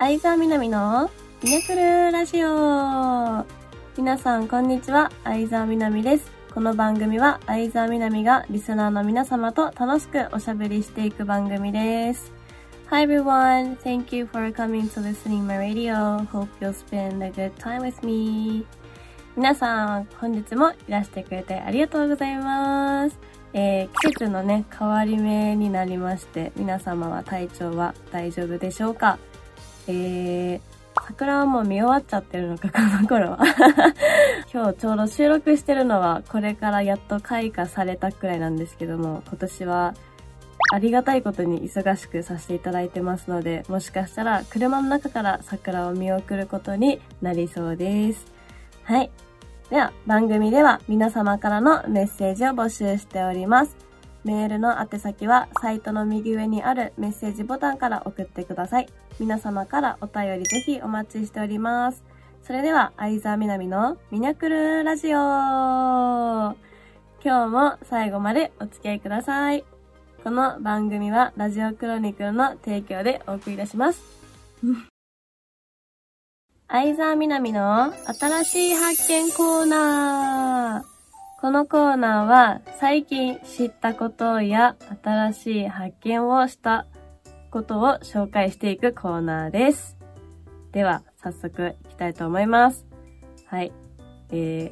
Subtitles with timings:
[0.00, 1.10] 相沢みなみの
[1.44, 3.44] ミネクルラジオ
[3.98, 6.32] 皆さんこんにちは、相沢みなみです。
[6.54, 12.32] この番組は相沢みなみがリスナーの皆様と楽しくおしゃべりしていく番組です。
[12.88, 16.24] Hi everyone, thank you for coming to listening my radio.
[16.32, 18.64] Hope you'll spend a good time with me.
[19.36, 23.18] 皆さん、本日もいらしてくれてありがとうございます。
[23.52, 29.18] えー、季節のね、変わり目になりまして、皆様は体調は大丈夫でしょうか？
[29.90, 30.60] えー、
[31.06, 33.38] 桜はもう見終わっちゃってるのか、この頃は。
[34.52, 39.94] 今日ちょうど収録してるのは、これからやっと開花されたくらいなんですけども、今年は
[40.72, 48.26] ありがたいことに忙しくさせていただいてますので、もしかしたら車の中から桜を見送ることになりそうです。
[48.84, 49.10] はい。
[49.70, 53.89] では、番組では皆様からのメッセージを募集しております。
[54.24, 58.88] メールの宛先はサイトの右上にあるメッセージボタンから送ってください。
[59.18, 62.02] 皆様からお便りぜひお待ちしております。
[62.42, 66.54] それでは、相沢みなみのミニャクルラジオ今
[67.22, 69.64] 日も最後までお付き合いください。
[70.24, 74.02] この番組はラジオクロニクルの提供でお送りいたします。
[76.68, 80.59] 相沢みなみの新しい発見コーナー。
[81.40, 86.86] このコーナーは最近知ったことや新しい発見をした
[87.50, 89.96] ことを紹介していくコーナーです。
[90.72, 92.86] では、早速いきたいと思います。
[93.46, 93.72] はい。
[94.30, 94.70] え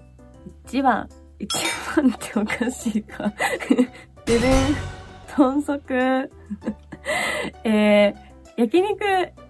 [0.66, 1.08] ー、1番、
[1.40, 3.32] 1番っておかしいか。
[4.26, 4.76] ででん、
[5.38, 5.94] 豚足。
[7.64, 8.14] えー、
[8.56, 9.04] 焼肉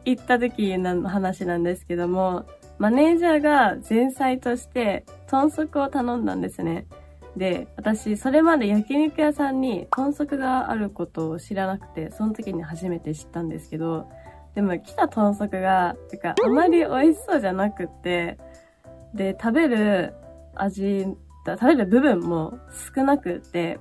[0.05, 2.47] 行った時の話なんですけども、
[2.79, 6.87] マネージャーが前菜として豚足を頼んだんですね。
[7.37, 14.09] で、私、それまで焼肉屋さんに豚足があることを知らなくて、その時に初めて知ったんですけど、
[14.55, 18.39] でも来た豚足が、なんかあまり美味しそうじゃなくて、
[19.15, 20.15] で、食べる
[20.55, 21.07] 味、
[21.47, 22.59] 食べる部分も
[22.95, 23.79] 少なくて、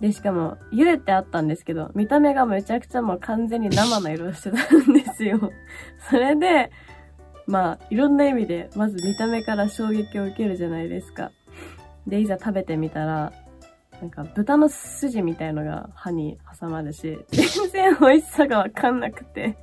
[0.00, 5.50] で、しかも、茹でてあったんですけど、見た目がめちゃくちゃもう完全に生の色してたんですよ。
[6.10, 6.70] それで、
[7.46, 11.30] まあ、いろんな意味で、まず見た目から衝撃を受けるじゃないですか。
[12.06, 13.32] で、いざ食べてみたら、
[14.00, 19.56] なんか豚の筋みたいのが歯に挟まるし、全然美味しさがわかんなくて、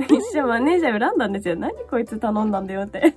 [0.00, 1.56] 一瞬マネージャー恨んだんですよ。
[1.56, 3.14] 何こいつ頼んだんだよって。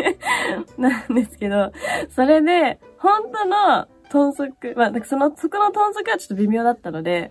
[0.78, 1.72] なんですけど、
[2.08, 7.30] それで、本当の豚足、まあ、その、そこの豚足はちょっと微妙だったので、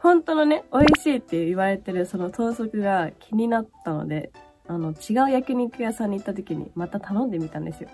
[0.00, 4.30] 本当のね、美味しいって言われてるその豚足が気になったので、
[4.66, 7.88] あの、違う焼肉屋さんに行った時にまた頼んでみたんですよ。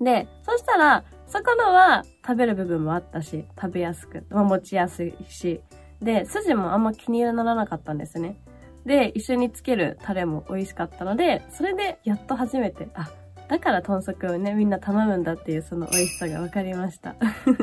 [0.00, 5.60] で、そしたら、そこのは食べる部分もあったし、食べやすく、まあ、持ちやすいし、
[6.00, 8.38] で、筋もあんま気にならなかったんですね。
[8.84, 13.10] で、一緒につけるタレも美味しかったので、それでやっと初めて、あ、
[13.48, 17.16] だから豚足をね、みんな頼むんだっていうその美味しさが分かりました。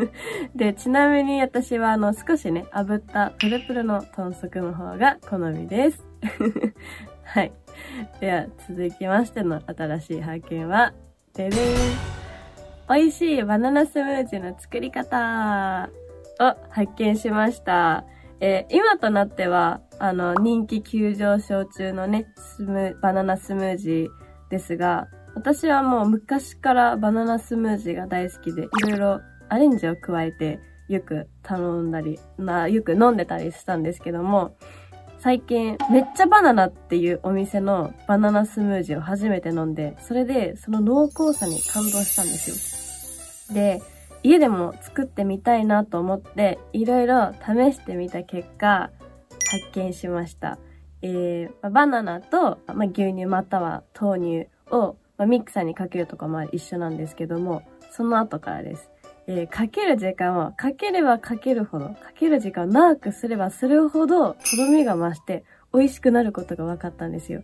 [0.55, 6.05] で、ちなみに私はあの少しね、炙ったプルプルの豚足の方が好みです。
[7.23, 7.51] はい。
[8.19, 10.93] では、続きましての新しい発見は、
[11.33, 12.22] ででん。
[12.93, 15.89] 美味しいバナナスムージーの作り方
[16.39, 18.05] を発見しました。
[18.39, 24.07] えー今となっては、あの、人気急上昇中のね、スム、バナナスムージー
[24.51, 34.55] ですが、私はもう昔からバナナスムージーが大好きで、いろいろアレンジを加えて、よく頼んだり、な、よく飲んでたりしたんですけども、
[35.17, 42.72] 最近、めっちゃバナナっていうお店のバナナスムージーを初めて飲んで、それでその濃厚さに感動したんですよ。
[43.51, 43.81] で、
[44.23, 48.89] 家でも作ってみたいなと思って、いろいろ試してみた結果、
[49.51, 50.57] 発見しました。
[51.01, 58.89] えーバナナと、まあ、牛乳または豆乳を、まあ、ミキサーにかけるとかも一緒なんですけども、その後からです。
[59.27, 65.43] えーかける時間は、かければかけるほど、かける時間を長くすればするほど、とろみが増して、
[65.73, 67.41] 美味しくなることが分かったんですよ。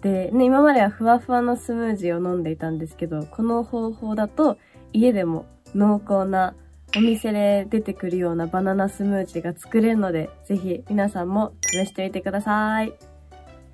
[0.00, 4.56] で、ね、今まではふわふわのスムージーを飲んでいたんですけど、この方法だと、
[4.92, 6.54] 家でも濃厚な、
[6.96, 12.94] お店で出てくるようなバナナスムージーが作れるので、ぜひ皆さんも試してみてください。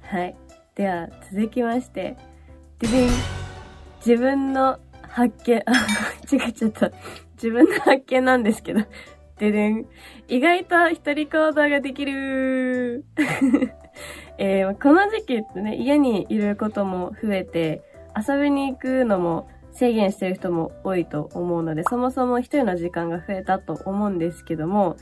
[0.03, 0.35] はい。
[0.75, 2.17] では、続きまして、
[2.79, 3.11] ででん
[4.05, 5.73] 自分の発見、あ、
[6.33, 6.91] 違っちゃった。
[7.35, 8.81] 自分の発見なんですけど、
[9.39, 9.87] ででん。
[10.29, 13.05] 意外と一人行動ができる。
[14.39, 17.83] えーこの時期ってね、家にいることも増えて、
[18.17, 24.97] 遊びに行くのも制限してる人も多いと思うので、そもそも一人の時間が増えたと思うんですけども、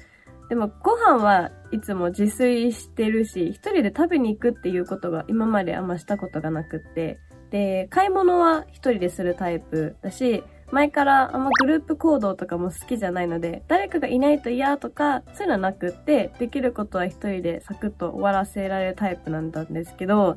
[0.49, 7.19] でもご飯はいつも自炊してるし、一人で食べに行くっていうことが今まであんましたことがなくって、
[7.51, 20.37] で、買い物は一人でするタイプだし、前からあんまグループ行動とかも好きじゃないので、誰かがいないと嫌とか、そういうのはなくって、できることは一人でサクッと終わらせられるタイプなんだんですけど、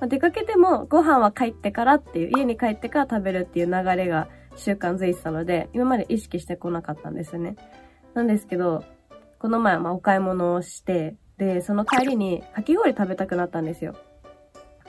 [0.00, 7.56] まあ、出かけてもご飯は帰ってからっていう、家に帰ってから食べるっていう流れが習慣づいてたので、今まで意識してこなかったんですよね。
[8.14, 8.84] なんですけど、
[9.38, 13.94] この前まあお買い物をして、で、その帰りにかき氷食べたくなったんですよ。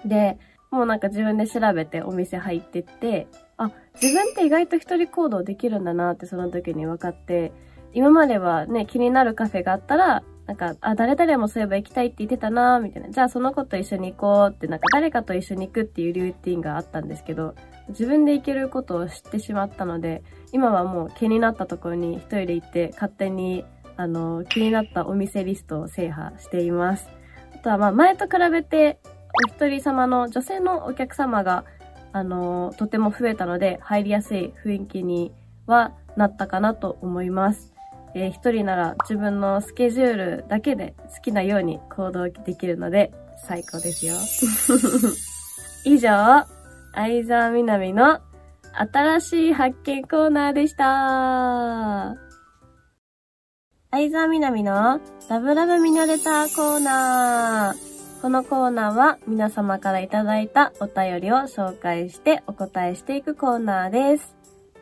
[0.06, 0.38] で、
[0.72, 3.72] もうなんか自分で調べてお店入ってって、あ、
[4.02, 7.52] 自分って意外と一人行動できるんだなってその時に分かって、
[7.94, 13.10] 今まではね、気になるカフェがあったら、なんか、あ、誰々もそういえば行きたいって言ってたなみたいな。
[13.10, 17.56] じゃあその子と一緒に行こうって、なんか誰かと一緒に行くっていうルーティンがあったんですけど、
[17.90, 23.66] 自分で行けることを知ってしまったので、今はもう気になったところに一人で行って勝手に、
[23.98, 27.10] あの、気になったお店リストを制覇しています。
[27.56, 29.00] あとはまあ前と比べて、
[29.48, 31.66] お一人様の女性のお客様が
[32.14, 35.34] あのとても増えたので、入りやすい雰囲気に
[35.66, 37.75] はなったかなと思います。
[38.16, 43.12] えー、一人なら自分のスケジュールだけで好きなように行動できるので、
[43.46, 44.16] 最高ですよ。
[45.84, 46.46] 以上、
[46.94, 48.22] 相沢みなみの
[48.74, 52.16] 新しい発見コーナーでした。
[53.92, 58.22] 相沢みなみのラブラブミナレターコーナー。
[58.22, 64.36] このコーナーは皆様からいただいたお便りを紹介してお答えしていくコーナーです。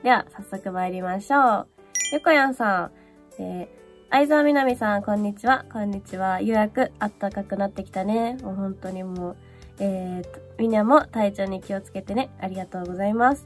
[0.04, 1.68] では、早速参りましょう。
[2.14, 3.03] ゆこやんさん、
[3.40, 3.68] えー、
[4.12, 5.66] 相沢みなみさん、こんにちは。
[5.72, 6.42] こんにちは。
[6.42, 8.38] ようやく暖かくなってきたね。
[8.44, 9.36] もう本当にもう、
[9.80, 12.30] えーと、みんなも体調に気をつけてね。
[12.40, 13.46] ありがとうございます。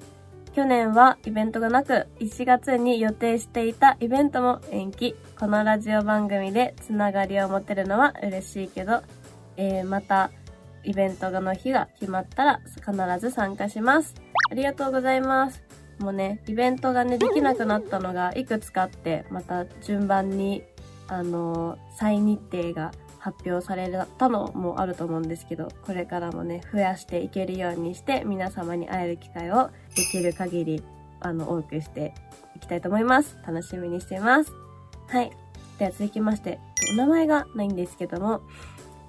[0.53, 5.15] 去年はイベントがなく、1月に予定していたイベントも延期。
[5.39, 9.01] このラジオ番組でつながりを持てるのは嬉しいけど、
[9.55, 10.31] えー、また、
[10.83, 14.15] イベントの日が決まったら必ず参加します。
[14.51, 15.66] ありがとうございます。
[15.99, 20.63] もうね、イベントがね、できなくなったのがいくつかあって、また順番に、
[21.07, 30.83] あの、再日程が発表されたのもあると思うんですけど、これからもね、増やしていけるようにして、皆様に会える機会をできる限り、
[31.19, 32.13] あの、多くして
[32.55, 33.35] いきたいと思います。
[33.45, 34.51] 楽しみにしています。
[35.07, 35.31] はい。
[35.79, 36.59] では続きまして、
[36.93, 38.41] お名前がないんですけども、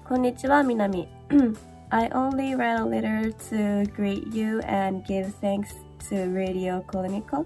[0.07, 1.07] こんにちは、みなみ。
[1.91, 7.45] I only write a letter to greet you and give thanks to Radio Clinical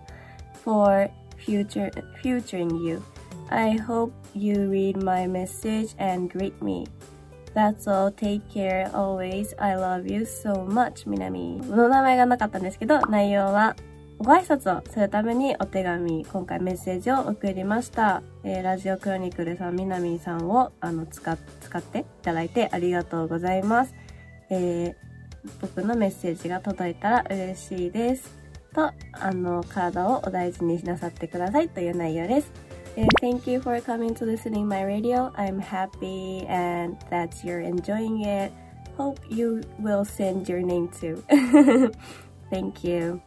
[0.63, 1.91] for future,
[2.21, 3.03] featuring you.
[3.49, 6.87] I hope you read my message and greet me.
[7.53, 8.11] That's all.
[8.11, 9.53] Take care always.
[9.59, 11.57] I love you so much, みなみ。
[11.57, 13.75] の名前がなかったんですけど、内容は
[14.17, 18.23] ご挨拶をするためにお手紙、今回メッセージを送りました。
[18.43, 23.93] えー、ラジオクロニクルさん、みなみさんを、あの、使、使っていただいてありがとうございます。
[24.49, 24.95] えー、
[25.61, 28.42] 僕のメッセージが届いたら嬉しいです。
[28.73, 32.51] と、あの、体をお大事になさってくださいという内容です。
[32.95, 35.31] Uh, thank you for coming to listening my radio.
[35.35, 38.51] I'm happy and that you're enjoying it.
[38.97, 41.23] Hope you will send your name too.
[42.51, 43.19] thank you.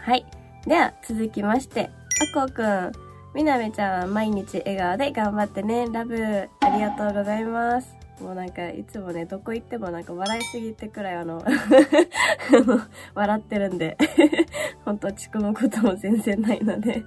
[0.00, 0.24] はい。
[0.66, 1.90] では、続きまして、
[2.34, 2.92] あこくん。
[3.34, 5.86] みなめちゃん、毎日笑顔で頑張ってね。
[5.92, 6.48] ラブ。
[6.60, 8.05] ありがとうございます。
[8.20, 11.44] もうなんか、いつもね、どこ行ってもなんか笑いすぎてくらいあの
[13.14, 13.96] 笑ってるんで
[14.84, 17.04] 本当落ち込むことも全然ないので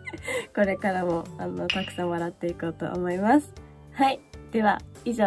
[0.55, 3.53] これからも、あの、たくさん笑っていこうと思います。
[3.93, 4.19] はい。
[4.51, 5.25] では、以上、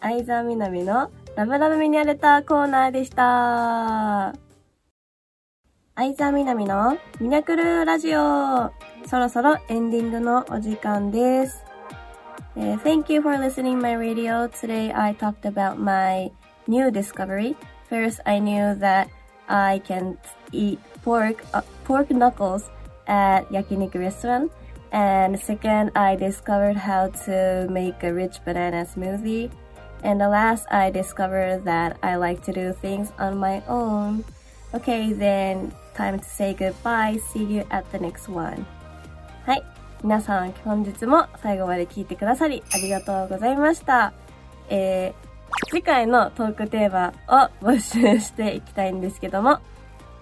[0.00, 4.34] 相沢みなみのラブラブミニアレターコーナーでした。
[5.96, 8.72] 相沢みなみのミナクルラジオ
[9.06, 11.69] そろそろエンディングのお時間です。
[12.56, 14.48] Uh, thank you for listening my radio.
[14.48, 16.30] Today I talked about my
[16.66, 17.56] new discovery.
[17.88, 19.08] First, I knew that
[19.48, 20.18] I can
[20.50, 22.70] eat pork uh, pork knuckles
[23.06, 24.50] at yakiniku restaurant.
[24.90, 29.50] And second, I discovered how to make a rich banana smoothie.
[30.02, 34.24] And the last, I discovered that I like to do things on my own.
[34.74, 37.18] Okay, then time to say goodbye.
[37.30, 38.66] See you at the next one.
[39.46, 39.79] はい。
[40.02, 44.14] 皆さん、本日も最後まで聞いてくださりありがとうございました。
[44.70, 49.58] えー、次回のトークテーマを募集していきたいんですけども、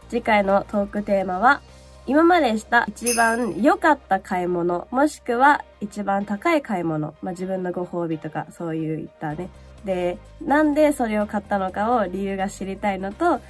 [0.09, 1.61] 次回のトークテーマは、
[2.07, 9.49] 今までした一番良かった買い物、もしくは一番高い買い物、まあ、自分のご褒美とかそういったね。
[9.85, 13.41] で、なんでそれを買ったのかを理由が知りたいのと、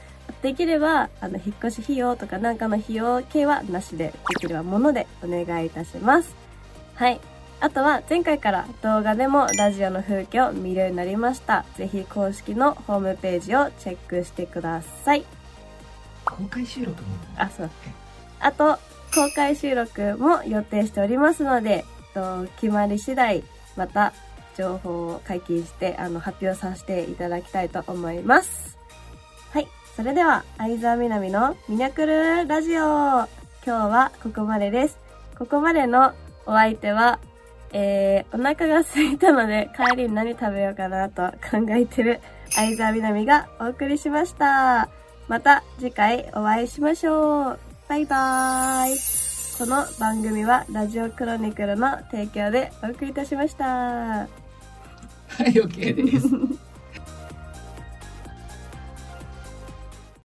[0.43, 6.35] できれば、あの、引っ越し費用とかなんかの費用系はなしで、できればものでお願いいたします。
[6.95, 7.21] はい。
[7.61, 11.65] あとは前回から動画でもラジオの風景を見るようになりました。
[11.77, 15.25] ぜひ公式のホームページをチェックしてください。
[16.25, 17.09] 公開収録も？
[17.37, 17.71] あ、そう。
[18.39, 18.79] あと、
[19.13, 23.43] 公開収録も予定しておりますので、と決まり次第、
[23.77, 24.13] また
[24.57, 28.68] 情報を解禁して、あの、発表させていただきたいと思います。
[29.99, 32.79] それでは、相沢みなみのミニャクルラジオ。
[32.79, 33.27] 今
[33.65, 34.97] 日はここまでです。
[35.37, 36.13] ここまでの
[36.47, 37.19] お相手は、
[37.73, 44.89] えー、お腹が空いたので帰りに何食べようかなと考えてる相沢みなみがお送りしました。
[45.27, 47.59] また次回お会いしましょう。
[47.89, 48.99] バイバーイ。
[49.59, 53.65] この番組はラジオクロニクルの提供でお送りいたしました。
[53.65, 54.29] は
[55.41, 56.58] い OK です